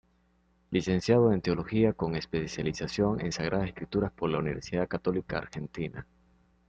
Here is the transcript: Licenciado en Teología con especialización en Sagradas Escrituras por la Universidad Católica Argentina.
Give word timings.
Licenciado 0.71 1.31
en 1.31 1.41
Teología 1.43 1.93
con 1.93 2.15
especialización 2.15 3.21
en 3.23 3.31
Sagradas 3.31 3.67
Escrituras 3.67 4.11
por 4.11 4.31
la 4.31 4.39
Universidad 4.39 4.87
Católica 4.87 5.37
Argentina. 5.37 6.07